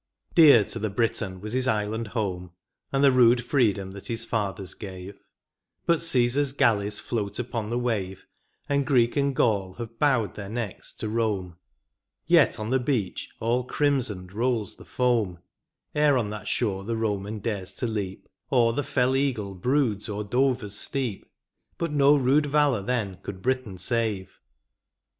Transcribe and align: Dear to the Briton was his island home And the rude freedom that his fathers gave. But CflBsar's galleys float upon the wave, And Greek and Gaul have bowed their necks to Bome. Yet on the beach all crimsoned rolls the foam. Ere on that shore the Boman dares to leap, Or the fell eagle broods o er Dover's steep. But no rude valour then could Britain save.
Dear 0.33 0.63
to 0.63 0.79
the 0.79 0.89
Briton 0.89 1.41
was 1.41 1.53
his 1.53 1.67
island 1.67 2.07
home 2.07 2.53
And 2.91 3.03
the 3.03 3.11
rude 3.11 3.45
freedom 3.45 3.91
that 3.91 4.07
his 4.07 4.25
fathers 4.25 4.73
gave. 4.73 5.21
But 5.85 5.99
CflBsar's 5.99 6.53
galleys 6.53 6.99
float 6.99 7.37
upon 7.37 7.69
the 7.69 7.77
wave, 7.77 8.25
And 8.67 8.83
Greek 8.87 9.15
and 9.15 9.35
Gaul 9.35 9.73
have 9.73 9.99
bowed 9.99 10.33
their 10.33 10.49
necks 10.49 10.91
to 10.95 11.07
Bome. 11.07 11.57
Yet 12.25 12.59
on 12.59 12.71
the 12.71 12.79
beach 12.79 13.29
all 13.39 13.63
crimsoned 13.63 14.33
rolls 14.33 14.77
the 14.77 14.85
foam. 14.85 15.37
Ere 15.93 16.17
on 16.17 16.31
that 16.31 16.47
shore 16.47 16.83
the 16.83 16.95
Boman 16.95 17.39
dares 17.39 17.71
to 17.75 17.85
leap, 17.85 18.27
Or 18.49 18.73
the 18.73 18.81
fell 18.81 19.15
eagle 19.15 19.53
broods 19.53 20.09
o 20.09 20.21
er 20.21 20.23
Dover's 20.23 20.75
steep. 20.75 21.29
But 21.77 21.91
no 21.91 22.15
rude 22.15 22.47
valour 22.47 22.81
then 22.81 23.19
could 23.21 23.43
Britain 23.43 23.77
save. 23.77 24.39